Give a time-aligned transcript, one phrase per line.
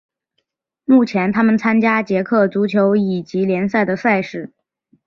[0.83, 4.51] 目前他们参加捷克足球乙级联赛的赛事。